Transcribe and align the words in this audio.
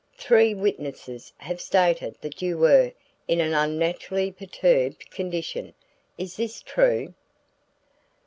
Three 0.17 0.55
witnesses 0.55 1.31
have 1.37 1.61
stated 1.61 2.15
that 2.21 2.41
you 2.41 2.57
were 2.57 2.91
in 3.27 3.39
an 3.39 3.53
unnaturally 3.53 4.31
perturbed 4.31 5.11
condition. 5.11 5.75
Is 6.17 6.37
this 6.37 6.59
true?" 6.63 7.13